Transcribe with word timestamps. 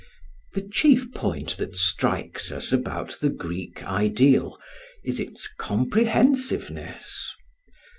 The 0.55 0.63
chief 0.67 1.11
point 1.13 1.57
that 1.57 1.75
strikes 1.75 2.51
us 2.51 2.73
about 2.73 3.17
the 3.21 3.29
Greek 3.29 3.83
ideal 3.83 4.57
is 5.03 5.19
its 5.19 5.47
comprehensiveness. 5.47 7.35